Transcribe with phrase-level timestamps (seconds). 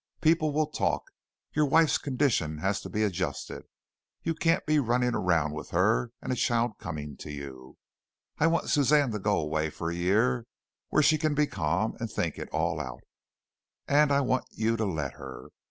[0.19, 1.03] People will talk.
[1.53, 3.65] Your wife's condition has to be adjusted.
[4.23, 7.77] You can't be running around with her and a child coming to you.
[8.39, 10.47] I want Suzanne to go away for a year
[10.89, 13.01] where she can be calm and think it all out,
[13.87, 15.49] and I want you to let her.